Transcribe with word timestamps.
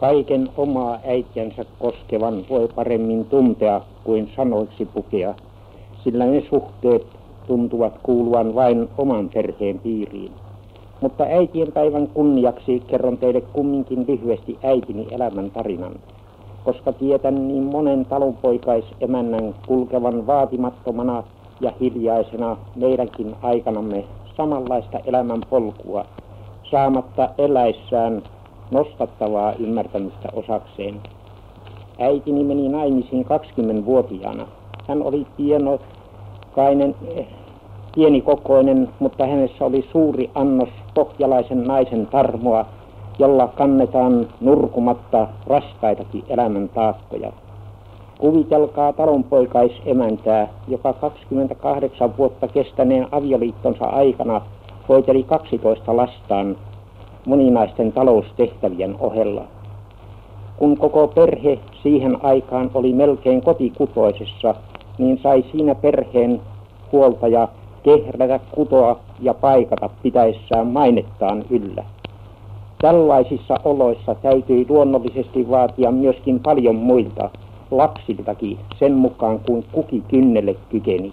Kaiken 0.00 0.48
omaa 0.56 0.98
äitiänsä 1.04 1.64
koskevan 1.78 2.44
voi 2.50 2.68
paremmin 2.68 3.24
tuntea 3.26 3.80
kuin 4.04 4.30
sanoiksi 4.36 4.84
pukea, 4.86 5.34
sillä 6.04 6.26
ne 6.26 6.42
suhteet 6.50 7.02
tuntuvat 7.46 7.98
kuuluvan 8.02 8.54
vain 8.54 8.88
oman 8.98 9.28
perheen 9.28 9.80
piiriin. 9.80 10.32
Mutta 11.00 11.24
äitien 11.24 11.72
päivän 11.72 12.08
kunniaksi 12.08 12.80
kerron 12.86 13.18
teille 13.18 13.40
kumminkin 13.40 14.06
lyhyesti 14.08 14.58
äitini 14.62 15.06
elämän 15.10 15.50
tarinan, 15.50 15.94
koska 16.64 16.92
tietän 16.92 17.48
niin 17.48 17.62
monen 17.62 18.06
talonpoikaisemännän 18.06 19.54
kulkevan 19.66 20.26
vaatimattomana 20.26 21.22
ja 21.60 21.72
hiljaisena 21.80 22.56
meidänkin 22.74 23.36
aikanamme 23.42 24.04
samanlaista 24.36 24.98
elämän 25.04 25.40
polkua, 25.50 26.04
saamatta 26.70 27.28
eläissään 27.38 28.22
nostattavaa 28.70 29.52
ymmärtämystä 29.52 30.28
osakseen. 30.32 30.94
Äitini 31.98 32.44
meni 32.44 32.68
naimisiin 32.68 33.26
20-vuotiaana. 33.26 34.46
Hän 34.88 35.02
oli 35.02 35.26
pienokainen, 35.36 36.94
pienikokoinen, 37.94 38.88
mutta 38.98 39.26
hänessä 39.26 39.64
oli 39.64 39.88
suuri 39.92 40.30
annos 40.34 40.68
pohjalaisen 40.94 41.64
naisen 41.64 42.06
tarmoa, 42.06 42.66
jolla 43.18 43.48
kannetaan 43.48 44.28
nurkumatta 44.40 45.28
raskaitakin 45.46 46.24
elämän 46.28 46.68
taakkoja. 46.68 47.32
Kuvitelkaa 48.18 48.92
talonpoikaisemäntää, 48.92 50.48
joka 50.68 50.92
28 50.92 52.16
vuotta 52.16 52.48
kestäneen 52.48 53.08
avioliittonsa 53.12 53.84
aikana 53.84 54.40
hoiteli 54.88 55.22
12 55.22 55.96
lastaan 55.96 56.56
moninaisten 57.26 57.92
taloustehtävien 57.92 58.96
ohella. 59.00 59.44
Kun 60.56 60.76
koko 60.76 61.08
perhe 61.08 61.58
siihen 61.82 62.24
aikaan 62.24 62.70
oli 62.74 62.92
melkein 62.92 63.42
kotikutoisessa, 63.42 64.54
niin 64.98 65.20
sai 65.22 65.44
siinä 65.52 65.74
perheen 65.74 66.40
huoltaja 66.92 67.48
kehrätä, 67.82 68.40
kutoa 68.50 68.98
ja 69.20 69.34
paikata 69.34 69.90
pitäessään 70.02 70.66
mainettaan 70.66 71.44
yllä. 71.50 71.84
Tällaisissa 72.80 73.54
oloissa 73.64 74.14
täytyi 74.14 74.66
luonnollisesti 74.68 75.50
vaatia 75.50 75.90
myöskin 75.90 76.40
paljon 76.40 76.76
muilta, 76.76 77.30
lapsiltakin, 77.70 78.58
sen 78.78 78.92
mukaan 78.92 79.40
kuin 79.46 79.64
kuki 79.72 80.02
kynnelle 80.08 80.56
kykeni. 80.68 81.12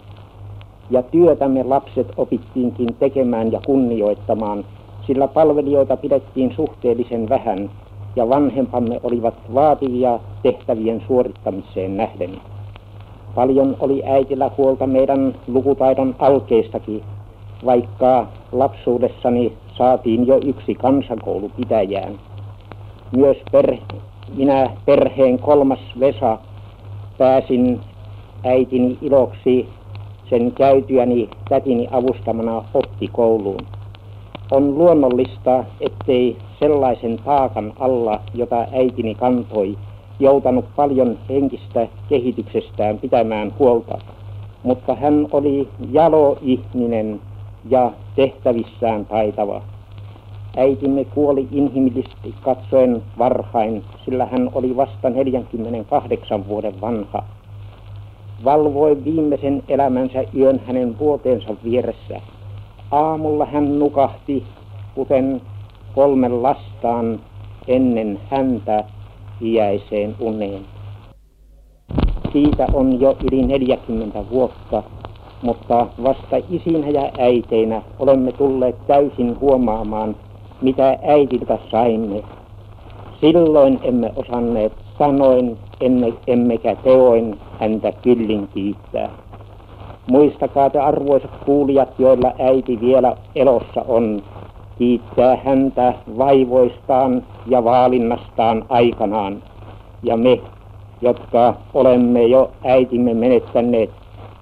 Ja 0.89 1.03
työtämme 1.03 1.64
lapset 1.64 2.08
opittiinkin 2.17 2.95
tekemään 2.99 3.52
ja 3.52 3.59
kunnioittamaan, 3.66 4.66
sillä 5.08 5.27
palvelijoita 5.27 5.97
pidettiin 5.97 6.53
suhteellisen 6.55 7.30
vähän 7.30 7.69
ja 8.16 8.30
vanhempamme 8.30 9.00
olivat 9.03 9.33
vaativia 9.53 10.19
tehtävien 10.44 11.03
suorittamiseen 11.08 11.97
nähden. 11.97 12.41
Paljon 13.36 13.75
oli 13.80 14.03
äitillä 14.05 14.52
huolta 14.58 14.88
meidän 14.88 15.36
lukutaidon 15.47 16.16
alkeistakin, 16.19 17.03
vaikka 17.66 18.27
lapsuudessani 18.52 19.53
saatiin 19.77 20.27
jo 20.27 20.39
yksi 20.45 20.75
kansakoulu 20.75 21.52
pitäjään. 21.58 22.19
Myös 23.17 23.38
per, 23.52 23.75
minä 24.36 24.69
perheen 24.86 25.39
kolmas 25.39 25.80
Vesa 25.99 26.38
pääsin 27.17 27.80
äitini 28.44 28.97
iloksi 29.02 29.69
sen 30.30 30.52
käytyäni 30.52 31.30
tätini 31.49 31.88
avustamana 31.92 32.64
oppikouluun. 32.73 33.77
On 34.51 34.77
luonnollista, 34.77 35.63
ettei 35.81 36.37
sellaisen 36.59 37.19
taakan 37.25 37.73
alla, 37.79 38.19
jota 38.33 38.67
äitini 38.73 39.15
kantoi, 39.15 39.77
joutanut 40.19 40.65
paljon 40.75 41.17
henkistä 41.29 41.87
kehityksestään 42.09 42.97
pitämään 42.97 43.53
huolta, 43.59 43.97
mutta 44.63 44.95
hän 44.95 45.27
oli 45.31 45.67
jalo 45.91 46.37
ihminen 46.41 47.19
ja 47.69 47.91
tehtävissään 48.15 49.05
taitava. 49.05 49.61
Äitimme 50.57 51.05
kuoli 51.05 51.47
inhimillisesti 51.52 52.36
katsoen 52.41 53.03
varhain, 53.17 53.83
sillä 54.05 54.25
hän 54.25 54.49
oli 54.53 54.75
vasta 54.75 55.09
48 55.09 56.47
vuoden 56.47 56.81
vanha. 56.81 57.23
Valvoi 58.43 59.03
viimeisen 59.05 59.63
elämänsä 59.67 60.23
yön 60.36 60.61
hänen 60.67 60.99
vuoteensa 60.99 61.55
vieressä. 61.63 62.21
Aamulla 62.92 63.45
hän 63.45 63.80
nukahti, 63.80 64.43
kuten 64.95 65.42
kolme 65.95 66.30
lastaan 66.30 67.20
ennen 67.67 68.20
häntä 68.31 68.83
iäiseen 69.42 70.15
uneen. 70.20 70.61
Siitä 72.31 72.67
on 72.73 73.02
jo 73.02 73.17
yli 73.31 73.45
40 73.45 74.30
vuotta, 74.30 74.83
mutta 75.42 75.87
vasta 76.03 76.37
isinä 76.49 76.87
ja 76.87 77.11
äiteinä 77.17 77.81
olemme 77.99 78.31
tulleet 78.31 78.87
täysin 78.87 79.39
huomaamaan, 79.39 80.15
mitä 80.61 80.99
äitiltä 81.04 81.59
saimme. 81.71 82.23
Silloin 83.21 83.80
emme 83.83 84.14
osanneet 84.15 84.73
sanoin, 84.98 85.58
emme, 85.81 86.14
emmekä 86.27 86.75
teoin 86.75 87.39
häntä 87.59 87.92
kyllin 87.92 88.48
kiittää. 88.54 89.09
Muistakaa 90.07 90.69
te 90.69 90.79
arvoisat 90.79 91.31
kuulijat, 91.45 91.89
joilla 91.99 92.33
äiti 92.39 92.81
vielä 92.81 93.15
elossa 93.35 93.81
on, 93.87 94.21
kiittää 94.77 95.37
häntä 95.45 95.93
vaivoistaan 96.17 97.23
ja 97.45 97.63
vaalinnastaan 97.63 98.65
aikanaan. 98.69 99.43
Ja 100.03 100.17
me, 100.17 100.39
jotka 101.01 101.53
olemme 101.73 102.25
jo 102.25 102.51
äitimme 102.63 103.13
menettäneet, 103.13 103.89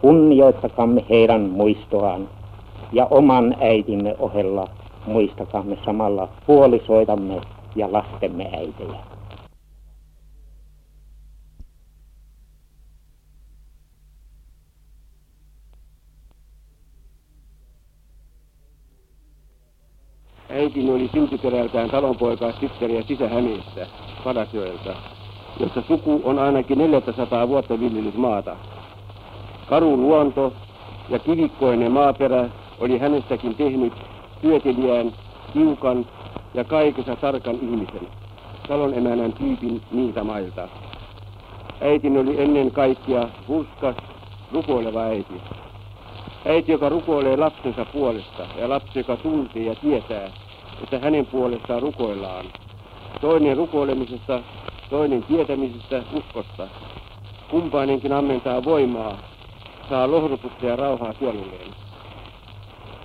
kunnioittakamme 0.02 1.06
heidän 1.10 1.42
muistoaan 1.42 2.28
ja 2.92 3.08
oman 3.12 3.56
äitimme 3.60 4.16
ohella 4.20 4.68
muistakamme 5.06 5.78
samalla 5.86 6.28
puolisoitamme 6.48 7.42
ja 7.76 7.92
lastemme 7.92 8.50
äitejä. 8.58 9.15
Äitini 20.66 20.92
oli 20.92 21.10
syntyperältään 21.14 21.90
talonpoikaa 21.90 22.54
tyttäriä 22.54 23.02
Sisä-Hämeestä, 23.02 23.88
Padasjoelta, 24.24 24.96
jossa 25.60 25.84
suku 25.88 26.22
on 26.24 26.40
ainakin 26.40 26.78
400 26.78 27.48
vuotta 27.48 27.80
viljellyt 27.80 28.16
maata. 28.16 28.56
Karu 29.70 29.98
luonto 29.98 30.54
ja 31.10 31.20
kivikkoinen 31.20 31.92
maaperä 31.92 32.50
oli 32.80 32.98
hänestäkin 32.98 33.56
tehnyt 33.56 33.94
työtelijään, 34.42 35.12
tiukan 35.54 36.06
ja 36.54 36.64
kaikessa 36.64 37.16
tarkan 37.16 37.56
ihmisen, 37.56 38.08
talon 38.68 38.94
emänän 38.94 39.34
tyypin 39.34 39.82
niiltä 39.92 40.24
mailta. 40.24 40.68
Äitini 41.82 42.20
oli 42.20 42.42
ennen 42.42 42.72
kaikkea 42.72 43.28
hurskas, 43.48 43.96
rukoileva 44.54 45.02
äiti. 45.02 45.42
Äiti, 46.46 46.72
joka 46.72 46.90
rukoilee 46.90 47.38
lapsensa 47.38 47.86
puolesta 47.86 48.48
ja 48.60 48.70
lapsi, 48.70 49.00
joka 49.00 49.18
tuntee 49.18 49.64
ja 49.64 49.76
tietää, 49.76 50.30
että 50.84 51.00
hänen 51.00 51.26
puolestaan 51.26 51.82
rukoillaan. 51.82 52.46
Toinen 53.22 53.58
rukoilemisesta, 53.58 54.40
toinen 54.90 55.24
tietämisestä, 55.24 56.04
uskosta. 56.14 56.68
Kumpainenkin 57.52 58.14
ammentaa 58.14 58.64
voimaa, 58.64 59.18
saa 59.90 60.12
lohdutusta 60.12 60.66
ja 60.66 60.76
rauhaa 60.76 61.14
sielulleen. 61.20 61.72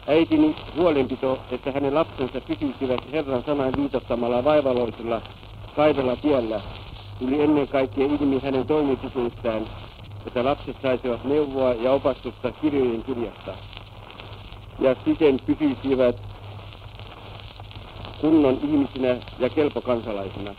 Äitini 0.06 0.56
huolenpito, 0.76 1.38
että 1.50 1.72
hänen 1.72 1.94
lapsensa 1.94 2.40
pysyisivät 2.40 3.12
Herran 3.12 3.42
sanan 3.46 3.72
viitottamalla 3.76 4.44
vaivaloisella 4.44 5.22
kaivella 5.76 6.16
tiellä, 6.16 6.60
tuli 7.18 7.42
ennen 7.42 7.68
kaikkea 7.68 8.06
ilmi 8.06 8.40
hänen 8.40 8.66
toimipituistään, 8.66 9.66
että 10.26 10.44
lapset 10.44 10.76
saisivat 10.82 11.24
neuvoa 11.24 11.74
ja 11.74 11.92
opastusta 11.92 12.52
kirjojen 12.52 13.02
kirjasta. 13.02 13.54
Ja 14.78 14.96
siten 15.04 15.40
pysyisivät 15.46 16.29
kunnon 18.20 18.58
ihmisinä 18.62 19.16
ja 19.38 19.48
kelpokansalaisina. 19.48 20.54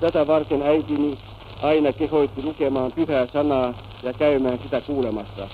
Tätä 0.00 0.26
varten 0.26 0.62
äitini 0.62 1.18
aina 1.62 1.92
kehoitti 1.92 2.42
lukemaan 2.42 2.92
pyhää 2.92 3.26
sanaa 3.32 3.74
ja 4.02 4.12
käymään 4.12 4.58
sitä 4.62 4.80
kuulemassa 4.80 5.48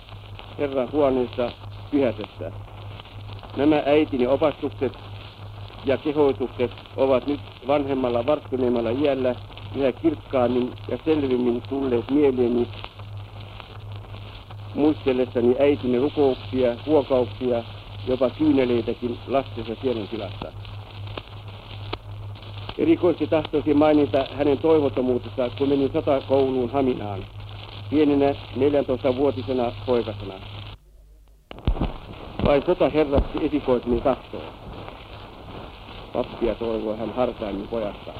Herran 0.58 0.93
huoneessa 0.93 1.52
pyhätössä. 1.90 2.52
Nämä 3.56 3.82
äitini 3.87 4.26
opastukset 4.26 4.93
ja 5.85 5.96
kehoitukset 5.96 6.70
ovat 6.96 7.26
nyt 7.26 7.41
vanhemmalla 7.67 8.26
varttuneemmalla 8.26 8.91
iällä 8.91 9.34
yhä 9.76 9.93
kirkkaammin 9.93 10.73
ja 10.88 10.99
selvimmin 11.05 11.62
tulleet 11.69 12.11
mieleeni 12.11 12.69
muistellessani 14.75 15.56
äitini 15.58 15.99
rukouksia, 15.99 16.76
huokauksia, 16.87 17.64
jopa 18.08 18.31
kyyneleitäkin 18.31 19.19
lastensa 19.26 19.75
sielun 19.82 20.08
tilassa. 20.08 20.52
Erikoisesti 22.78 23.26
tahtoisin 23.26 23.76
mainita 23.76 24.26
hänen 24.32 24.58
toivottomuutensa, 24.58 25.50
kun 25.58 25.69
menin 25.69 25.90
kouluun 26.28 26.70
Haminaan, 26.70 27.25
pienenä 27.90 28.32
14-vuotisena 28.32 29.72
poikasena. 29.86 30.34
Vai 32.44 32.62
sota 32.66 32.88
herratti 32.88 33.38
esikoiseni 33.44 34.00
tahtoa. 34.00 34.40
Pappia 36.12 36.54
toivoi 36.54 36.98
hän 36.98 37.14
hartaimmin 37.14 37.69
pojastaan. 37.69 38.19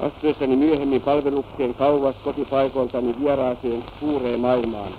Astuessani 0.00 0.56
myöhemmin 0.56 1.02
palvelukseen 1.02 1.74
kauas 1.74 2.16
kotipaikoiltani 2.24 3.14
vieraaseen 3.20 3.84
suureen 4.00 4.40
maailmaan, 4.40 4.92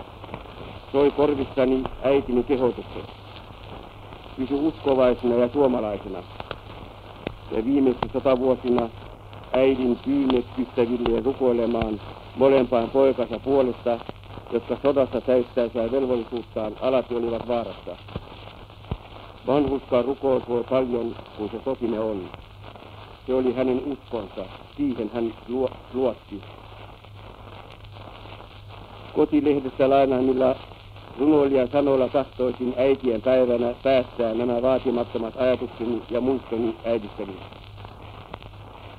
soi 0.91 1.11
korvissani 1.11 1.83
äitini 2.03 2.43
kehotukset. 2.43 3.05
Pysy 4.37 4.53
uskovaisena 4.53 5.35
ja 5.35 5.49
suomalaisena. 5.53 6.23
Ja 7.51 7.65
viimeksi 7.65 8.09
sotavuosina 8.13 8.89
äidin 9.53 9.97
pyynnöt 10.05 10.45
ystäville 10.57 11.21
rukoilemaan 11.21 11.99
molempaan 12.35 12.89
poikansa 12.89 13.39
puolesta, 13.39 13.99
jotka 14.51 14.77
sodassa 14.81 15.21
täyttäessään 15.21 15.91
velvollisuuttaan 15.91 16.75
alati 16.79 17.15
olivat 17.15 17.47
vaarassa. 17.47 17.95
Vanhuskaan 19.47 20.05
rukous 20.05 20.47
voi 20.47 20.63
paljon, 20.63 21.15
kun 21.37 21.49
se 21.49 21.59
totinen 21.59 22.01
on. 22.01 22.29
Se 23.25 23.33
oli 23.33 23.53
hänen 23.53 23.81
uskonsa, 23.85 24.45
siihen 24.77 25.09
hän 25.13 25.33
luo, 25.47 25.71
luotti. 25.93 26.41
Kotilehdestä 29.13 29.89
lainaamilla 29.89 30.55
runoilijan 31.19 31.69
sanoilla 31.71 32.09
tahtoisin 32.09 32.73
äitien 32.77 33.21
päivänä 33.21 33.73
päästää 33.83 34.33
nämä 34.33 34.61
vaatimattomat 34.61 35.33
ajatukseni 35.37 36.03
ja 36.09 36.21
muistoni 36.21 36.75
äidistäni. 36.85 37.35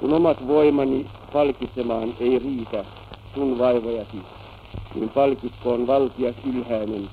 Kun 0.01 0.13
omat 0.13 0.47
voimani 0.47 1.07
palkitsemaan 1.33 2.15
ei 2.21 2.39
riitä 2.39 2.85
sun 3.35 3.59
vaivojasi, 3.59 4.19
niin 4.95 5.11
palkitkoon 5.11 5.87
valtias 5.87 6.35
ylhäinen, 6.45 7.11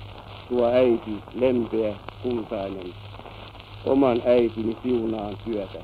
tuo 0.48 0.66
äiti 0.66 1.22
lempeä, 1.34 1.94
kultainen, 2.22 2.94
oman 3.86 4.22
äitini 4.24 4.76
siunaan 4.82 5.34
työtä. 5.44 5.78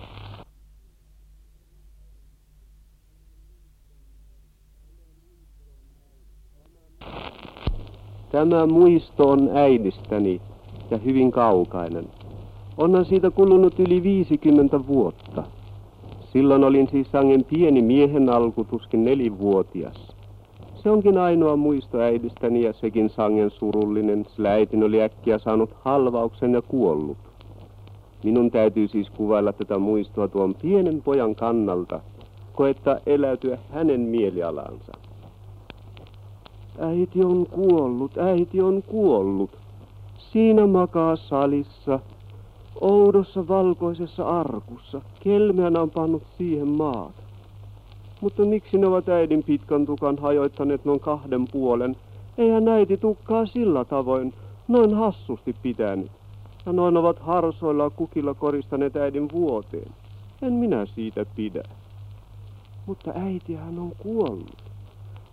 Tämä 8.32 8.66
muisto 8.66 9.28
on 9.28 9.50
äidistäni 9.54 10.40
ja 10.90 10.98
hyvin 10.98 11.30
kaukainen. 11.30 12.04
Onhan 12.76 13.04
siitä 13.04 13.30
kulunut 13.30 13.80
yli 13.80 14.02
50 14.02 14.86
vuotta. 14.86 15.42
Silloin 16.32 16.64
olin 16.64 16.88
siis 16.88 17.10
sangen 17.10 17.44
pieni 17.44 17.82
miehen 17.82 18.28
alkutuskin 18.28 19.04
nelivuotias. 19.04 20.16
Se 20.74 20.90
onkin 20.90 21.18
ainoa 21.18 21.56
muisto 21.56 21.98
äidistäni 21.98 22.62
ja 22.62 22.72
sekin 22.72 23.10
sangen 23.10 23.50
surullinen, 23.50 24.26
sillä 24.28 24.50
äitin 24.52 24.82
oli 24.82 25.02
äkkiä 25.02 25.38
saanut 25.38 25.70
halvauksen 25.84 26.52
ja 26.52 26.62
kuollut. 26.62 27.18
Minun 28.24 28.50
täytyy 28.50 28.88
siis 28.88 29.10
kuvailla 29.10 29.52
tätä 29.52 29.78
muistoa 29.78 30.28
tuon 30.28 30.54
pienen 30.54 31.02
pojan 31.02 31.34
kannalta, 31.34 32.00
koetta 32.52 33.00
eläytyä 33.06 33.58
hänen 33.70 34.00
mielialansa. 34.00 35.01
Äiti 36.78 37.24
on 37.24 37.46
kuollut, 37.46 38.18
äiti 38.18 38.62
on 38.62 38.82
kuollut. 38.82 39.50
Siinä 40.18 40.66
makaa 40.66 41.16
salissa, 41.16 42.00
oudossa 42.80 43.48
valkoisessa 43.48 44.40
arkussa. 44.40 45.00
Kelmeän 45.20 45.76
on 45.76 45.90
pannut 45.90 46.22
siihen 46.38 46.68
maata. 46.68 47.22
Mutta 48.20 48.44
miksi 48.44 48.78
ne 48.78 48.86
ovat 48.86 49.08
äidin 49.08 49.42
pitkän 49.42 49.86
tukan 49.86 50.18
hajoittaneet 50.18 50.84
noin 50.84 51.00
kahden 51.00 51.44
puolen? 51.52 51.96
Eihän 52.38 52.68
äiti 52.68 52.96
tukkaa 52.96 53.46
sillä 53.46 53.84
tavoin, 53.84 54.34
noin 54.68 54.94
hassusti 54.94 55.56
pitänyt. 55.62 56.10
Ja 56.66 56.72
noin 56.72 56.96
ovat 56.96 57.18
harsoilla 57.18 57.90
kukilla 57.90 58.34
koristaneet 58.34 58.96
äidin 58.96 59.28
vuoteen. 59.32 59.92
En 60.42 60.52
minä 60.52 60.86
siitä 60.86 61.26
pidä. 61.36 61.62
Mutta 62.86 63.12
äitihän 63.14 63.78
on 63.78 63.92
kuollut 63.98 64.71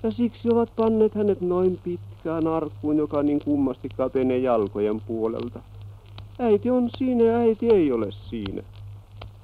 ja 0.03 0.11
siksi 0.11 0.49
ovat 0.51 0.75
panneet 0.75 1.15
hänet 1.15 1.41
noin 1.41 1.79
pitkään 1.83 2.47
arkkuun, 2.47 2.97
joka 2.97 3.23
niin 3.23 3.39
kummasti 3.45 3.89
kapenee 3.97 4.37
jalkojen 4.37 5.01
puolelta. 5.01 5.59
Äiti 6.39 6.69
on 6.69 6.89
siinä 6.97 7.23
ja 7.23 7.37
äiti 7.37 7.69
ei 7.69 7.91
ole 7.91 8.11
siinä. 8.11 8.63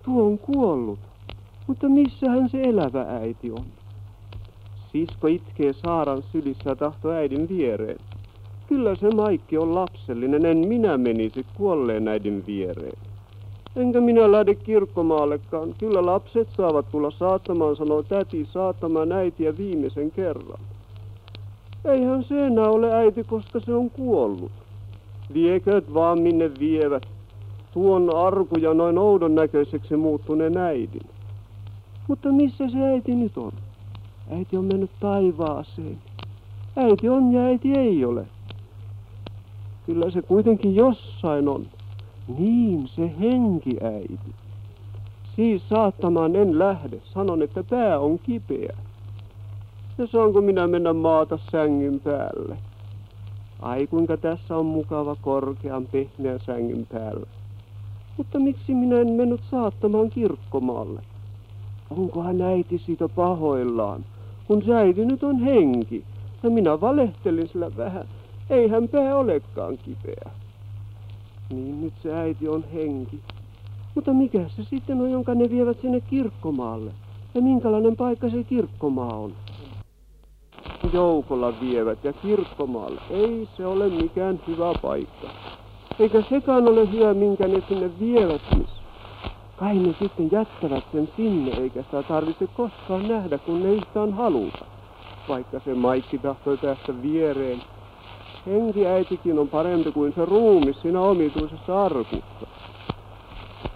Tuo 0.05 0.23
on 0.23 0.37
kuollut, 0.37 0.99
mutta 1.67 1.89
missähän 1.89 2.49
se 2.49 2.61
elävä 2.61 3.01
äiti 3.01 3.51
on? 3.51 3.65
Sisko 4.91 5.27
itkee 5.27 5.73
Saaran 5.73 6.23
sylissä 6.31 6.69
ja 6.69 6.75
tahto 6.75 7.11
äidin 7.11 7.49
viereen. 7.49 7.99
Kyllä 8.67 8.95
se 8.95 9.09
Maikki 9.09 9.57
on 9.57 9.75
lapsellinen, 9.75 10.45
en 10.45 10.57
minä 10.57 10.97
menisi 10.97 11.45
kuolleen 11.57 12.07
äidin 12.07 12.43
viereen. 12.47 12.97
Enkä 13.75 14.01
minä 14.01 14.31
lähde 14.31 14.55
kirkkomaallekaan. 14.55 15.75
Kyllä 15.77 16.05
lapset 16.05 16.47
saavat 16.57 16.85
tulla 16.91 17.11
saattamaan, 17.11 17.75
sanoo 17.75 18.03
täti, 18.03 18.47
saattamaan 18.51 19.11
äitiä 19.11 19.57
viimeisen 19.57 20.11
kerran. 20.11 20.59
Eihän 21.85 22.23
se 22.23 22.45
enää 22.45 22.69
ole 22.69 22.93
äiti, 22.93 23.23
koska 23.23 23.59
se 23.59 23.73
on 23.73 23.89
kuollut. 23.89 24.51
Vieköt 25.33 25.93
vaan 25.93 26.21
minne 26.21 26.51
vievät. 26.59 27.03
Tuon 27.73 28.15
arku 28.15 28.55
ja 28.57 28.73
noin 28.73 28.97
oudon 28.97 29.35
näköiseksi 29.35 29.95
muuttuneen 29.95 30.57
äidin. 30.57 31.05
Mutta 32.07 32.29
missä 32.29 32.69
se 32.69 32.77
äiti 32.77 33.15
nyt 33.15 33.37
on? 33.37 33.51
Äiti 34.31 34.57
on 34.57 34.65
mennyt 34.65 34.91
taivaaseen. 34.99 35.97
Äiti 36.75 37.09
on 37.09 37.33
ja 37.33 37.41
äiti 37.41 37.73
ei 37.73 38.05
ole. 38.05 38.25
Kyllä 39.85 40.11
se 40.11 40.21
kuitenkin 40.21 40.75
jossain 40.75 41.47
on. 41.47 41.65
Niin, 42.27 42.87
se 42.87 43.11
henkiäiti. 43.19 44.35
Siis 45.35 45.69
saattamaan 45.69 46.35
en 46.35 46.59
lähde. 46.59 47.01
Sanon, 47.03 47.41
että 47.41 47.63
pää 47.63 47.99
on 47.99 48.19
kipeä. 48.19 48.77
Ja 49.97 50.07
saanko 50.07 50.41
minä 50.41 50.67
mennä 50.67 50.93
maata 50.93 51.39
sängyn 51.51 51.99
päälle? 51.99 52.57
Ai 53.61 53.87
kuinka 53.87 54.17
tässä 54.17 54.57
on 54.57 54.65
mukava 54.65 55.15
korkean 55.21 55.85
pehmeän 55.91 56.39
sängyn 56.45 56.87
päällä. 56.93 57.27
Mutta 58.17 58.39
miksi 58.39 58.73
minä 58.73 58.99
en 58.99 59.11
mennyt 59.11 59.41
saattamaan 59.51 60.09
kirkkomaalle? 60.09 61.01
Onkohan 61.89 62.41
äiti 62.41 62.77
siitä 62.77 63.09
pahoillaan, 63.09 64.05
kun 64.47 64.63
äiti 64.75 65.05
nyt 65.05 65.23
on 65.23 65.39
henki. 65.39 66.03
Ja 66.43 66.49
minä 66.49 66.81
valehtelin 66.81 67.47
sillä 67.47 67.71
vähän. 67.77 68.05
Eihän 68.49 68.87
pää 68.87 69.17
olekaan 69.17 69.77
kipeä. 69.77 70.31
Niin 71.49 71.81
nyt 71.81 71.93
se 72.03 72.13
äiti 72.13 72.47
on 72.47 72.63
henki. 72.73 73.19
Mutta 73.95 74.13
mikä 74.13 74.47
se 74.55 74.63
sitten 74.63 75.01
on, 75.01 75.11
jonka 75.11 75.35
ne 75.35 75.49
vievät 75.49 75.81
sinne 75.81 76.01
kirkkomaalle? 76.01 76.91
Ja 77.35 77.41
minkälainen 77.41 77.95
paikka 77.95 78.29
se 78.29 78.43
kirkkomaa 78.43 79.15
on? 79.15 79.33
Joukolla 80.93 81.53
vievät 81.61 82.03
ja 82.03 82.13
kirkkomaalle. 82.13 83.01
Ei 83.09 83.47
se 83.57 83.65
ole 83.65 83.89
mikään 83.89 84.39
hyvä 84.47 84.73
paikka. 84.81 85.27
Eikä 85.99 86.23
sekaan 86.29 86.67
ole 86.67 86.91
hyvä, 86.91 87.13
minkä 87.13 87.47
ne 87.47 87.63
sinne 87.69 87.99
vievät. 87.99 88.41
Kai 89.57 89.77
ne 89.77 89.95
sitten 89.99 90.29
jättävät 90.31 90.83
sen 90.91 91.09
sinne, 91.17 91.51
eikä 91.51 91.83
sitä 91.83 92.03
tarvitse 92.03 92.47
koskaan 92.47 93.07
nähdä, 93.07 93.37
kun 93.37 93.63
ne 93.63 93.73
yhtään 93.73 94.13
haluta. 94.13 94.65
Vaikka 95.29 95.59
se 95.65 95.73
Maikki 95.73 96.17
tahtoi 96.17 96.57
päästä 96.57 97.01
viereen, 97.01 97.61
henkiäitikin 98.45 99.39
on 99.39 99.47
parempi 99.47 99.91
kuin 99.91 100.13
se 100.15 100.25
ruumi 100.25 100.73
siinä 100.73 101.01
omituisessa 101.01 101.85
arkussa. 101.85 102.47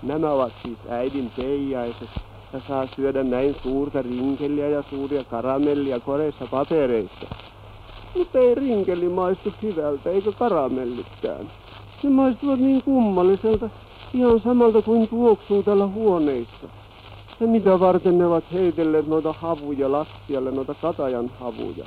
Nämä 0.04 0.32
ovat 0.32 0.54
siis 0.64 0.78
äidin 0.90 1.32
teijaiset 1.36 2.10
ja 2.54 2.62
saa 2.68 2.88
syödä 2.96 3.24
näin 3.24 3.56
suurta 3.64 4.02
rinkeliä 4.02 4.68
ja 4.68 4.84
suuria 4.90 5.24
karamellia 5.24 6.00
koreissa 6.00 6.48
papereissa. 6.52 7.28
Mutta 8.18 8.40
ei 8.40 8.56
rinkeli 8.56 9.10
maistu 9.10 9.54
hyvältä 9.62 10.10
eikä 10.10 10.32
karamellitkään. 10.32 11.52
Ne 12.04 12.10
maistuvat 12.10 12.60
niin 12.60 12.84
kummalliselta, 12.84 13.70
ihan 14.14 14.40
samalta 14.40 14.82
kuin 14.82 15.08
tuoksuu 15.08 15.64
täällä 15.64 15.88
huoneissa. 15.88 16.68
Ja 17.40 17.48
mitä 17.48 17.80
varten 17.80 18.18
ne 18.18 18.26
ovat 18.26 18.44
heitelleet 18.54 19.08
noita 19.08 19.34
havuja 19.34 19.92
lattialle, 19.92 20.52
noita 20.52 20.74
katajan 20.74 21.32
havuja 21.40 21.86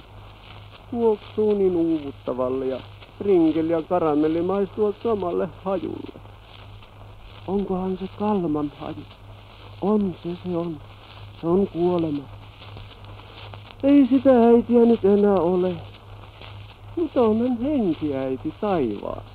tuoksuu 0.93 1.55
niin 1.55 1.77
uuvuttavalle 1.77 2.67
ja 2.67 2.81
rinkeli 3.21 3.73
ja 3.73 3.83
karamelli 3.83 4.43
maistuvat 4.43 4.97
samalle 5.03 5.49
hajulle. 5.65 6.21
Onkohan 7.47 7.99
se 7.99 8.09
kalman 8.19 8.73
haju? 8.79 9.03
On 9.81 10.15
se, 10.23 10.29
se 10.45 10.57
on. 10.57 10.81
Se 11.41 11.47
on 11.47 11.67
kuolema. 11.67 12.23
Ei 13.83 14.07
sitä 14.11 14.31
äitiä 14.31 14.85
nyt 14.85 15.05
enää 15.05 15.41
ole, 15.41 15.75
mutta 16.97 17.23
on 17.23 17.59
henkiäiti 17.63 18.55
taivaassa. 18.61 19.33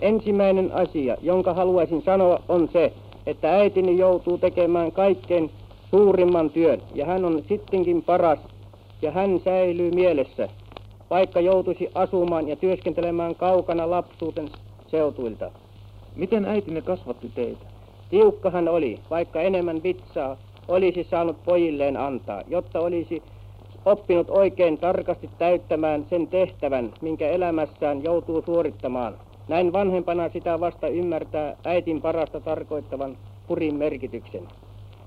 Ensimmäinen 0.00 0.72
asia, 0.74 1.16
jonka 1.22 1.54
haluaisin 1.54 2.02
sanoa, 2.02 2.38
on 2.48 2.68
se, 2.72 2.92
että 3.26 3.56
äitini 3.56 3.98
joutuu 3.98 4.38
tekemään 4.38 4.92
kaikkein 4.92 5.50
suurimman 5.90 6.50
työn, 6.50 6.82
ja 6.94 7.06
hän 7.06 7.24
on 7.24 7.42
sittenkin 7.48 8.02
paras, 8.02 8.38
ja 9.02 9.10
hän 9.10 9.40
säilyy 9.44 9.90
mielessä, 9.90 10.48
vaikka 11.10 11.40
joutuisi 11.40 11.88
asumaan 11.94 12.48
ja 12.48 12.56
työskentelemään 12.56 13.34
kaukana 13.34 13.90
lapsuuten 13.90 14.48
seutuilta. 14.86 15.50
Miten 16.16 16.44
äitinne 16.44 16.82
kasvatti 16.82 17.30
teitä? 17.34 17.66
Tiukka 18.10 18.50
hän 18.50 18.68
oli, 18.68 19.00
vaikka 19.10 19.40
enemmän 19.40 19.82
vitsaa 19.82 20.36
olisi 20.68 21.06
saanut 21.10 21.36
pojilleen 21.44 21.96
antaa, 21.96 22.42
jotta 22.48 22.80
olisi 22.80 23.22
oppinut 23.84 24.30
oikein 24.30 24.78
tarkasti 24.78 25.30
täyttämään 25.38 26.06
sen 26.10 26.26
tehtävän, 26.26 26.92
minkä 27.00 27.28
elämässään 27.28 28.02
joutuu 28.04 28.42
suorittamaan. 28.46 29.14
Näin 29.48 29.72
vanhempana 29.72 30.28
sitä 30.28 30.60
vasta 30.60 30.88
ymmärtää 30.88 31.56
äitin 31.64 32.02
parasta 32.02 32.40
tarkoittavan 32.40 33.16
purin 33.46 33.74
merkityksen. 33.74 34.48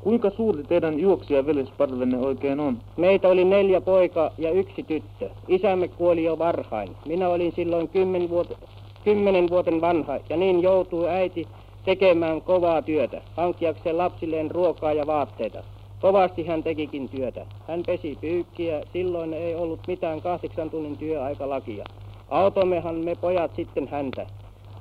Kuinka 0.01 0.29
suuri 0.29 0.63
teidän 0.63 1.00
juoksija 1.00 1.46
veljesparvenne 1.46 2.17
oikein 2.17 2.60
on? 2.60 2.77
Meitä 2.98 3.27
oli 3.29 3.46
neljä 3.46 3.82
poika 3.82 4.32
ja 4.38 4.51
yksi 4.51 4.84
tyttö. 4.84 5.29
Isämme 5.48 5.88
kuoli 5.88 6.24
jo 6.24 6.39
varhain. 6.39 6.89
Minä 7.06 7.29
olin 7.29 7.51
silloin 7.51 7.89
kymmen, 7.89 8.22
vuot- 8.22 8.67
kymmenen 9.03 9.50
vuoten 9.50 9.82
vanha 9.82 10.20
ja 10.29 10.38
niin 10.38 10.62
joutui 10.63 11.10
äiti 11.10 11.48
tekemään 11.86 12.41
kovaa 12.41 12.82
työtä, 12.82 13.22
hankkiakseen 13.38 13.98
lapsilleen 13.98 14.51
ruokaa 14.51 14.94
ja 14.94 15.08
vaatteita. 15.08 15.63
Kovasti 16.01 16.46
hän 16.46 16.63
tekikin 16.63 17.10
työtä. 17.10 17.46
Hän 17.67 17.84
pesi 17.86 18.17
pyykkiä, 18.22 18.82
silloin 18.94 19.34
ei 19.34 19.56
ollut 19.56 19.79
mitään 19.88 20.22
kahdeksan 20.22 20.70
tunnin 20.70 20.98
työaikalakia. 20.98 21.84
Autommehan 22.29 22.96
me 22.96 23.15
pojat 23.15 23.55
sitten 23.55 23.88
häntä. 23.88 24.25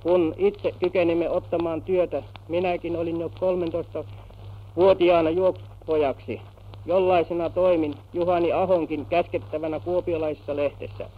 Kun 0.03 0.35
itse 0.37 0.73
kykenimme 0.81 1.31
ottamaan 1.31 1.83
työtä, 1.83 2.23
minäkin 2.49 2.97
olin 2.97 3.21
jo 3.21 3.31
13 3.41 4.05
vuotiaana 4.77 5.31
juoksupojaksi. 5.31 6.41
Jollaisena 6.87 7.51
toimin 7.51 7.95
Juhani 8.13 8.53
Ahonkin 8.53 9.07
käskettävänä 9.07 9.81
kuopiolaisessa 9.81 10.57
lehdessä. 10.57 11.09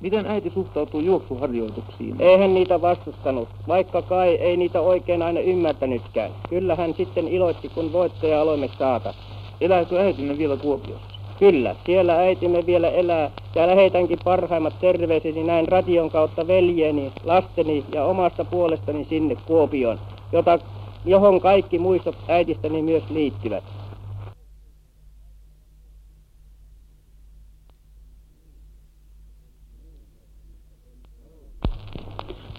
Miten 0.00 0.26
äiti 0.26 0.50
suhtautuu 0.50 1.00
juoksuharjoituksiin? 1.00 2.20
Eihän 2.20 2.54
niitä 2.54 2.80
vastustanut, 2.80 3.48
vaikka 3.68 4.02
kai 4.02 4.28
ei 4.28 4.56
niitä 4.56 4.80
oikein 4.80 5.22
aina 5.22 5.40
ymmärtänytkään. 5.40 6.30
Kyllä 6.48 6.76
hän 6.76 6.94
sitten 6.94 7.28
iloitsi, 7.28 7.68
kun 7.68 7.92
voittaja 7.92 8.40
aloimme 8.40 8.68
saata. 8.78 9.14
Elääkö 9.60 10.00
äitinne 10.00 10.38
vielä 10.38 10.56
Kuopiossa? 10.56 11.13
Kyllä, 11.38 11.76
siellä 11.86 12.16
äitimme 12.16 12.66
vielä 12.66 12.88
elää. 12.88 13.30
Ja 13.54 13.66
lähetänkin 13.66 14.18
parhaimmat 14.24 14.80
terveiseni 14.80 15.44
näin 15.44 15.68
radion 15.68 16.10
kautta 16.10 16.46
veljeni, 16.46 17.12
lasteni 17.24 17.84
ja 17.94 18.04
omasta 18.04 18.44
puolestani 18.44 19.04
sinne 19.04 19.36
Kuopioon, 19.46 19.98
jota, 20.32 20.58
johon 21.04 21.40
kaikki 21.40 21.78
muistot 21.78 22.16
äitistäni 22.28 22.82
myös 22.82 23.02
liittyvät. 23.10 23.64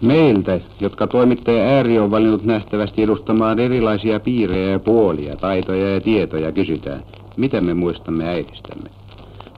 Meiltä, 0.01 0.59
jotka 0.79 1.07
toimittaja 1.07 1.63
Ääri 1.63 1.99
on 1.99 2.11
valinnut 2.11 2.43
nähtävästi 2.43 3.03
edustamaan 3.03 3.59
erilaisia 3.59 4.19
piirejä 4.19 4.71
ja 4.71 4.79
puolia, 4.79 5.35
taitoja 5.35 5.93
ja 5.93 6.01
tietoja, 6.01 6.51
kysytään, 6.51 7.03
mitä 7.37 7.61
me 7.61 7.73
muistamme 7.73 8.27
äidistämme. 8.27 8.89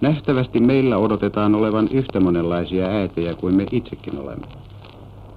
Nähtävästi 0.01 0.60
meillä 0.60 0.98
odotetaan 0.98 1.55
olevan 1.55 1.89
yhtä 1.91 2.19
monenlaisia 2.19 2.86
äitejä 2.86 3.36
kuin 3.36 3.55
me 3.55 3.65
itsekin 3.72 4.19
olemme. 4.19 4.48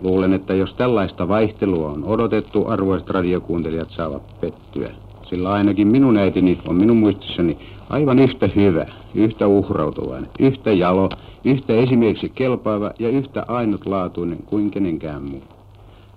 Luulen, 0.01 0.33
että 0.33 0.55
jos 0.55 0.75
tällaista 0.75 1.29
vaihtelua 1.29 1.89
on 1.89 2.05
odotettu, 2.05 2.67
arvoiset 2.67 3.11
radiokuuntelijat 3.11 3.91
saavat 3.91 4.41
pettyä. 4.41 4.91
Sillä 5.23 5.53
ainakin 5.53 5.89
minun 5.89 6.17
äitini 6.17 6.59
on 6.69 6.77
minun 6.77 6.97
muistissani 6.97 7.59
aivan 7.89 8.19
yhtä 8.19 8.49
hyvä, 8.57 8.87
yhtä 9.15 9.47
uhrautuvainen, 9.47 10.31
yhtä 10.39 10.73
jalo, 10.73 11.09
yhtä 11.45 11.75
esimerkiksi 11.75 12.29
kelpaava 12.29 12.91
ja 12.99 13.09
yhtä 13.09 13.45
ainutlaatuinen 13.49 14.39
kuin 14.47 14.71
kenenkään 14.71 15.23
muu. 15.23 15.43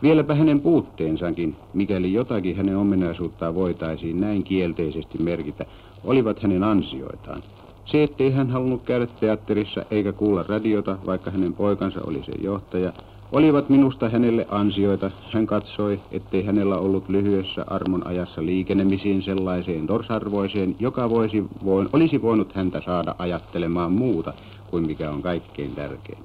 Vieläpä 0.02 0.36
hänen 0.36 0.60
puutteensakin, 0.60 1.56
mikäli 1.74 2.14
jotakin 2.14 2.56
hänen 2.56 2.78
ominaisuuttaan 2.78 3.56
voitaisiin 3.56 4.22
näin 4.22 4.44
kielteisesti 4.44 5.18
merkitä, 5.18 5.66
olivat 6.04 6.40
hänen 6.44 6.64
ansioitaan. 6.64 7.44
Se, 7.86 8.04
ettei 8.04 8.32
hän 8.32 8.50
halunnut 8.50 8.84
käydä 8.84 9.08
teatterissa 9.08 9.86
eikä 9.92 10.14
kuulla 10.14 10.44
radiota, 10.44 10.98
vaikka 11.06 11.32
hänen 11.32 11.54
poikansa 11.54 12.00
oli 12.08 12.24
sen 12.26 12.44
johtaja, 12.44 12.94
olivat 13.32 13.70
minusta 13.70 14.10
hänelle 14.10 14.48
ansioita. 14.50 15.12
Hän 15.32 15.48
katsoi, 15.48 16.00
ettei 16.12 16.46
hänellä 16.46 16.78
ollut 16.78 17.10
lyhyessä 17.10 17.66
armon 17.68 18.08
ajassa 18.08 18.46
liikenemisiin 18.46 19.24
sellaiseen 19.24 19.88
torsarvoiseen, 19.88 20.76
joka 20.80 21.10
voisi, 21.10 21.44
voin, 21.66 21.90
olisi 21.94 22.22
voinut 22.22 22.54
häntä 22.56 22.82
saada 22.86 23.16
ajattelemaan 23.18 23.92
muuta 23.92 24.34
kuin 24.70 24.86
mikä 24.88 25.12
on 25.12 25.22
kaikkein 25.22 25.76
tärkein. 25.76 26.24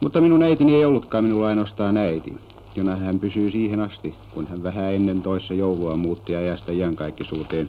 Mutta 0.00 0.20
minun 0.20 0.42
äitini 0.42 0.74
ei 0.74 0.84
ollutkaan 0.84 1.24
minulla 1.24 1.46
ainoastaan 1.46 1.96
äiti, 1.96 2.36
jona 2.76 2.96
hän 2.96 3.20
pysyy 3.20 3.50
siihen 3.50 3.80
asti, 3.80 4.14
kun 4.34 4.46
hän 4.46 4.62
vähän 4.62 4.94
ennen 4.94 5.22
toissa 5.22 5.54
joulua 5.54 5.96
muutti 5.96 6.36
ajasta 6.36 6.72
iankaikkisuuteen, 6.72 7.68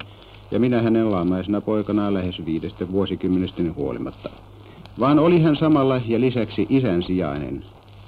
ja 0.52 0.60
minä 0.60 0.82
hänen 0.82 1.12
laamaisena 1.12 1.62
poikanaan 1.62 2.14
lähes 2.14 2.46
viidestä 2.46 2.92
vuosikymmenestä 2.92 3.64
huolimatta. 3.76 4.30
Vaan 5.00 5.20
oli 5.20 5.42
hän 5.42 5.56
samalla 5.56 6.02
ja 6.08 6.20
lisäksi 6.20 6.68
isän 6.70 7.04
sijainen, 7.04 7.66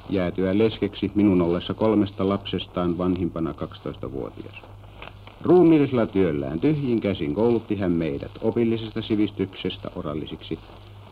jäätyä 0.09 0.57
leskeksi 0.57 1.11
minun 1.15 1.41
ollessa 1.41 1.73
kolmesta 1.73 2.29
lapsestaan 2.29 2.97
vanhimpana 2.97 3.51
12-vuotias. 3.51 4.55
Ruumiillisella 5.41 6.05
työllään 6.05 6.59
tyhjin 6.59 7.01
käsin 7.01 7.35
koulutti 7.35 7.75
hän 7.75 7.91
meidät 7.91 8.31
opillisesta 8.41 9.01
sivistyksestä 9.01 9.89
orallisiksi, 9.95 10.59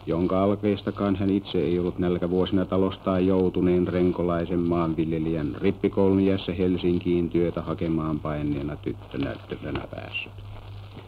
jonka 0.06 0.44
alkeistakaan 0.44 1.16
hän 1.16 1.30
itse 1.30 1.58
ei 1.58 1.80
ollut 1.80 2.00
nälkävuosina 2.00 2.66
talostaan 2.66 3.28
joutuneen 3.28 3.88
renkolaisen 3.88 4.60
maanviljelijän 4.60 5.56
rippikoulun 5.62 6.20
iässä 6.20 6.54
Helsinkiin 6.54 7.30
työtä 7.30 7.62
hakemaan 7.62 8.20
paineena 8.20 8.76
tyttönäyttönä 8.76 9.88
päässyt. 9.96 10.57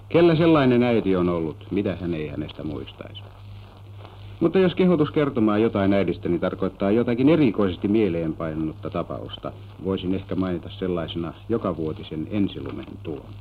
Kellä 0.09 0.35
sellainen 0.35 0.83
äiti 0.83 1.15
on 1.15 1.29
ollut, 1.29 1.67
mitä 1.71 1.97
hän 2.01 2.13
ei 2.13 2.27
hänestä 2.27 2.63
muistaisi. 2.63 3.21
Mutta 4.39 4.59
jos 4.59 4.75
kehotus 4.75 5.11
kertomaan 5.11 5.61
jotain 5.61 5.93
äidistäni 5.93 6.39
tarkoittaa 6.39 6.91
jotakin 6.91 7.29
erikoisesti 7.29 7.87
mieleenpainunutta 7.87 8.89
tapausta, 8.89 9.51
voisin 9.83 10.15
ehkä 10.15 10.35
mainita 10.35 10.69
sellaisena 10.69 11.33
jokavuotisen 11.49 12.27
ensilumen 12.31 12.85
tulon. 13.03 13.33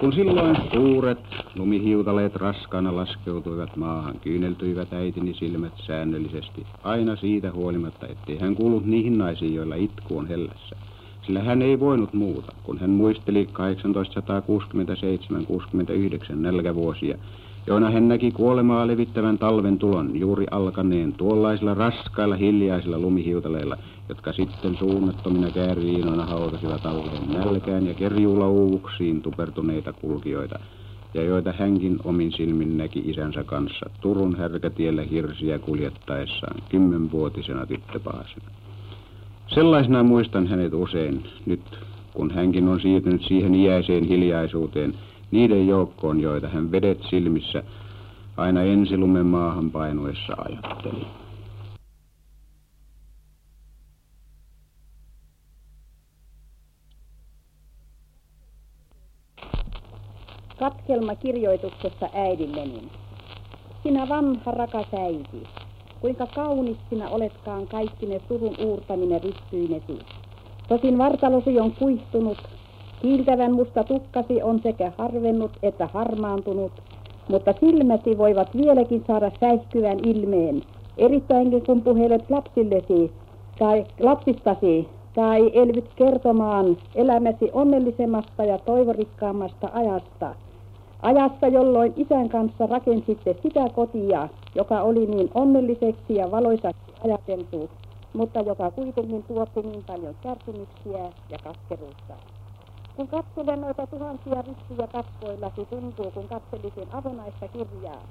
Kun 0.00 0.12
silloin 0.12 0.56
suuret 0.74 1.18
lumihiutaleet 1.54 2.36
raskaana 2.36 2.96
laskeutuivat 2.96 3.76
maahan, 3.76 4.20
kyyneltyivät 4.20 4.92
äitini 4.92 5.34
silmät 5.34 5.72
säännöllisesti, 5.86 6.66
aina 6.82 7.16
siitä 7.16 7.52
huolimatta, 7.52 8.06
ettei 8.06 8.38
hän 8.38 8.54
kuullut 8.54 8.84
niihin 8.84 9.18
naisiin, 9.18 9.54
joilla 9.54 9.74
itku 9.74 10.18
on 10.18 10.28
hellässä. 10.28 10.76
Sillä 11.30 11.42
hän 11.42 11.62
ei 11.62 11.80
voinut 11.80 12.12
muuta, 12.12 12.52
kun 12.62 12.78
hän 12.78 12.90
muisteli 12.90 13.48
1867-69 16.32 16.34
nälkävuosia, 16.34 17.18
joina 17.66 17.90
hän 17.90 18.08
näki 18.08 18.30
kuolemaa 18.30 18.86
levittävän 18.86 19.38
talven 19.38 19.78
tulon 19.78 20.18
juuri 20.18 20.46
alkaneen 20.50 21.12
tuollaisilla 21.12 21.74
raskailla 21.74 22.36
hiljaisilla 22.36 22.98
lumihiutaleilla, 22.98 23.76
jotka 24.08 24.32
sitten 24.32 24.76
suunnattomina 24.76 25.50
kääriinoina 25.50 26.26
hautasivat 26.26 26.86
alueen 26.86 27.32
nälkään 27.32 27.86
ja 27.86 27.94
kerjuulauuvuksiin 27.94 29.22
tupertuneita 29.22 29.92
kulkijoita, 29.92 30.58
ja 31.14 31.22
joita 31.22 31.52
hänkin 31.58 31.98
omin 32.04 32.32
silmin 32.32 32.76
näki 32.76 33.02
isänsä 33.06 33.44
kanssa 33.44 33.90
Turun 34.00 34.36
härkätiellä 34.36 35.02
hirsiä 35.02 35.58
kuljettaessaan 35.58 36.62
kymmenvuotisena 36.68 37.66
tyttöpaasena. 37.66 38.50
Sellaisena 39.54 40.02
muistan 40.02 40.46
hänet 40.46 40.74
usein, 40.74 41.24
nyt 41.46 41.60
kun 42.14 42.30
hänkin 42.30 42.68
on 42.68 42.80
siirtynyt 42.80 43.22
siihen 43.22 43.54
iäiseen 43.54 44.04
hiljaisuuteen, 44.04 44.94
niiden 45.30 45.66
joukkoon, 45.66 46.20
joita 46.20 46.48
hän 46.48 46.72
vedet 46.72 46.98
silmissä 47.10 47.62
aina 48.36 48.62
ensilumen 48.62 49.26
maahan 49.26 49.70
painuessa 49.70 50.32
ajatteli. 50.38 51.06
Katkelma 60.58 61.14
kirjoituksessa 61.14 62.08
äidilleni. 62.14 62.82
Sinä 63.82 64.08
vanha 64.08 64.50
rakas 64.50 64.86
äiti, 64.98 65.42
kuinka 66.00 66.26
kaunis 66.26 66.76
sinä 66.90 67.10
oletkaan 67.10 67.66
kaikki 67.66 68.06
ne 68.06 68.20
surun 68.28 68.54
uurtaminen 68.66 69.20
ristyinesi. 69.22 69.98
Tosin 70.68 70.98
vartalosi 70.98 71.60
on 71.60 71.72
kuihtunut, 71.72 72.38
Kiiltävän 73.02 73.52
musta 73.52 73.84
tukkasi 73.84 74.42
on 74.42 74.60
sekä 74.62 74.92
harvennut 74.98 75.52
että 75.62 75.88
harmaantunut, 75.92 76.72
mutta 77.28 77.54
silmäsi 77.60 78.18
voivat 78.18 78.48
vieläkin 78.56 79.04
saada 79.06 79.30
säihkyvän 79.40 79.98
ilmeen, 80.06 80.62
erittäinkin 80.96 81.66
kun 81.66 81.82
puhelet 81.82 82.30
lapsillesi 82.30 83.12
tai 83.58 83.86
lapsistasi 84.00 84.88
tai 85.14 85.50
elvyt 85.54 85.90
kertomaan 85.96 86.76
elämäsi 86.94 87.50
onnellisemmasta 87.52 88.44
ja 88.44 88.58
toivorikkaammasta 88.58 89.70
ajasta. 89.72 90.34
Ajasta, 91.02 91.48
jolloin 91.48 91.92
isän 91.96 92.28
kanssa 92.28 92.66
rakensitte 92.66 93.36
sitä 93.42 93.68
kotia, 93.74 94.28
joka 94.54 94.82
oli 94.82 95.06
niin 95.06 95.30
onnelliseksi 95.34 96.14
ja 96.14 96.30
valoisaksi 96.30 96.92
ajateltu, 97.04 97.70
mutta 98.12 98.40
joka 98.40 98.70
kuitenkin 98.70 99.22
tuotti 99.22 99.60
niin 99.62 99.84
paljon 99.86 100.14
kärsimyksiä 100.22 101.12
ja 101.30 101.38
katkeruutta. 101.44 102.14
Kun 102.96 103.08
katselen 103.08 103.60
noita 103.60 103.86
tuhansia 103.86 104.42
ristiä 104.42 104.86
kasvoillasi, 104.92 105.66
tuntuu, 105.70 106.10
kun 106.10 106.28
katselisin 106.28 106.88
avonaista 106.92 107.48
kirjaa, 107.48 108.02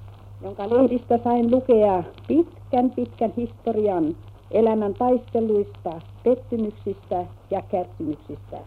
jonka 0.42 0.70
lehdistä 0.70 1.18
sain 1.24 1.50
lukea 1.50 2.02
pitkän 2.28 2.90
pitkän 2.90 3.32
historian 3.36 4.16
elämän 4.50 4.94
taisteluista, 4.94 6.00
pettymyksistä 6.24 7.26
ja 7.50 7.62
kärsimyksistä. 7.62 8.58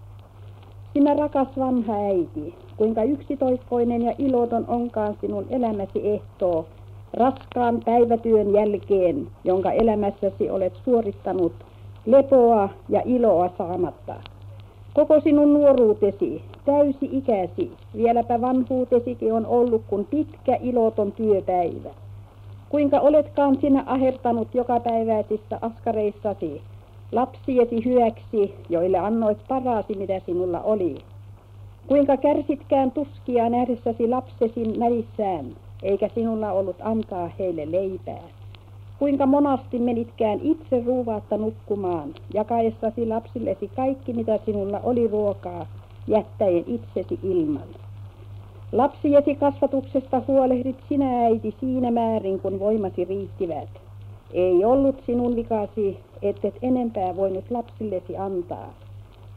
Sinä 0.94 1.14
rakas 1.14 1.48
vanha 1.58 1.94
äiti, 1.94 2.56
kuinka 2.78 3.04
yksitoikkoinen 3.04 4.02
ja 4.02 4.14
iloton 4.18 4.66
onkaan 4.68 5.18
sinun 5.22 5.46
elämäsi 5.50 6.08
ehtoo, 6.10 6.66
raskaan 7.14 7.80
päivätyön 7.86 8.54
jälkeen, 8.54 9.28
jonka 9.44 9.72
elämässäsi 9.72 10.50
olet 10.50 10.74
suorittanut 10.86 11.54
lepoa 12.06 12.70
ja 12.90 13.02
iloa 13.06 13.50
saamatta. 13.58 14.16
Koko 14.94 15.20
sinun 15.20 15.54
nuoruutesi, 15.54 16.42
täysi 16.66 17.10
ikäsi, 17.12 17.72
vieläpä 17.98 18.42
vanhuutesikin 18.42 19.34
on 19.34 19.46
ollut 19.46 19.82
kuin 19.88 20.06
pitkä 20.06 20.58
iloton 20.62 21.12
työpäivä. 21.12 21.90
Kuinka 22.70 23.00
oletkaan 23.00 23.58
sinä 23.62 23.84
ahertanut 23.86 24.56
joka 24.56 24.80
päiväisissä 24.80 25.60
askareissasi, 25.62 26.62
lapsiesi 27.12 27.86
hyöksi, 27.86 28.56
joille 28.70 28.98
annoit 28.98 29.38
parasi, 29.48 29.96
mitä 29.96 30.22
sinulla 30.26 30.62
oli. 30.62 30.96
Kuinka 31.88 32.18
kärsitkään 32.18 32.92
tuskia 32.92 33.50
nähdessäsi 33.50 34.08
lapsesi 34.08 34.64
nälissään, 34.64 35.46
eikä 35.84 36.10
sinulla 36.16 36.52
ollut 36.52 36.76
antaa 36.80 37.30
heille 37.40 37.72
leipää. 37.72 38.24
Kuinka 39.00 39.26
monasti 39.26 39.80
menitkään 39.80 40.40
itse 40.42 40.84
ruuvaatta 40.86 41.38
nukkumaan, 41.38 42.14
jakaessasi 42.34 43.06
lapsillesi 43.06 43.68
kaikki, 43.76 44.14
mitä 44.14 44.40
sinulla 44.46 44.80
oli 44.84 45.08
ruokaa, 45.08 45.66
jättäen 46.08 46.64
itsesi 46.68 47.20
ilman. 47.24 47.68
Lapsiesi 48.72 49.36
kasvatuksesta 49.36 50.22
huolehdit 50.28 50.78
sinä 50.90 51.26
äiti 51.26 51.56
siinä 51.60 51.92
määrin, 51.92 52.40
kun 52.40 52.60
voimasi 52.60 53.06
riittivät. 53.06 53.70
Ei 54.34 54.66
ollut 54.66 55.04
sinun 55.06 55.36
vikasi, 55.36 56.00
ettet 56.22 56.56
enempää 56.62 57.16
voinut 57.16 57.52
lapsillesi 57.52 58.18
antaa. 58.18 58.74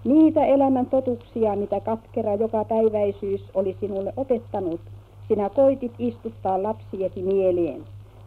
Niitä 0.04 0.44
elämän 0.46 0.86
totuksia, 0.86 1.56
mitä 1.56 1.80
katkera 1.80 2.34
joka 2.34 2.64
päiväisyys 2.64 3.50
oli 3.54 3.76
sinulle 3.80 4.12
opettanut, 4.16 4.80
sinä 5.28 5.48
koitit 5.48 5.92
istuttaa 5.98 6.62
lapsiesi 6.62 7.22
mieleen. 7.22 7.84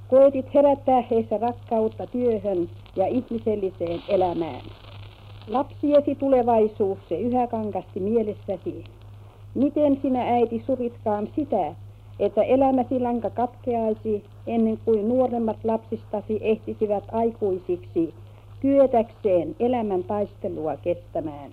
Koitit 0.08 0.54
herättää 0.54 1.04
heissä 1.12 1.38
rakkautta 1.38 2.08
työhön 2.08 2.70
ja 2.96 3.08
ihmiselliseen 3.08 4.00
elämään. 4.10 4.62
Lapsiesi 5.48 6.16
tulevaisuus 6.16 7.00
se 7.10 7.20
yhä 7.20 7.48
kankasti 7.48 8.00
mielessäsi. 8.00 8.84
Miten 9.56 10.00
sinä 10.02 10.22
äiti 10.22 10.64
suritkaan 10.66 11.28
sitä, 11.36 11.76
että 12.20 12.44
elämäsi 12.44 13.00
lanka 13.00 13.30
katkeaisi 13.30 14.24
ennen 14.48 14.78
kuin 14.86 15.10
nuoremmat 15.10 15.58
lapsistasi 15.64 16.40
ehtisivät 16.42 17.04
aikuisiksi 17.12 18.14
kyetäkseen 18.60 19.56
elämän 19.60 20.04
taistelua 20.04 20.78
kestämään. 20.78 21.52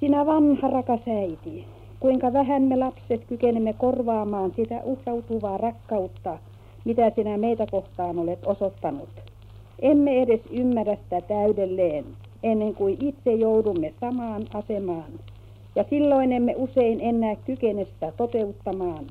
Sinä 0.00 0.26
vanha 0.26 0.70
rakas 0.70 1.00
äiti, 1.08 1.64
kuinka 2.00 2.32
vähän 2.32 2.62
me 2.62 2.76
lapset 2.76 3.24
kykenemme 3.24 3.72
korvaamaan 3.72 4.52
sitä 4.56 4.80
uhrautuvaa 4.84 5.56
rakkautta, 5.56 6.38
mitä 6.84 7.10
sinä 7.10 7.38
meitä 7.38 7.66
kohtaan 7.70 8.18
olet 8.18 8.46
osoittanut. 8.46 9.08
Emme 9.82 10.22
edes 10.22 10.40
ymmärrä 10.50 10.96
sitä 10.96 11.20
täydelleen, 11.20 12.04
ennen 12.42 12.74
kuin 12.74 12.96
itse 13.00 13.32
joudumme 13.32 13.94
samaan 14.00 14.46
asemaan. 14.54 15.12
Ja 15.76 15.84
silloin 15.90 16.32
emme 16.32 16.54
usein 16.56 17.00
enää 17.00 17.36
kykene 17.36 17.84
sitä 17.84 18.12
toteuttamaan, 18.16 19.06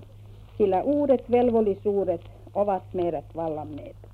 sillä 0.57 0.81
uudet 0.83 1.31
velvollisuudet 1.31 2.21
ovat 2.53 2.83
meidät 2.93 3.25
vallanneet. 3.35 4.08